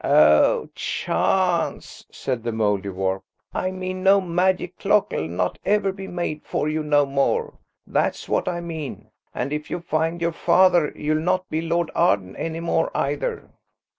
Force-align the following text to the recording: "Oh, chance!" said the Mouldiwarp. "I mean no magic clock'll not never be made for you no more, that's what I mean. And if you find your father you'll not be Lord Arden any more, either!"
"Oh, 0.03 0.67
chance!" 0.73 2.07
said 2.11 2.41
the 2.41 2.49
Mouldiwarp. 2.51 3.21
"I 3.53 3.69
mean 3.69 4.01
no 4.01 4.19
magic 4.19 4.79
clock'll 4.79 5.27
not 5.27 5.59
never 5.63 5.91
be 5.91 6.07
made 6.07 6.41
for 6.43 6.67
you 6.67 6.81
no 6.81 7.05
more, 7.05 7.59
that's 7.85 8.27
what 8.27 8.47
I 8.47 8.61
mean. 8.61 9.11
And 9.35 9.53
if 9.53 9.69
you 9.69 9.79
find 9.79 10.19
your 10.19 10.31
father 10.31 10.91
you'll 10.95 11.19
not 11.21 11.47
be 11.51 11.61
Lord 11.61 11.91
Arden 11.93 12.35
any 12.35 12.61
more, 12.61 12.89
either!" 12.97 13.51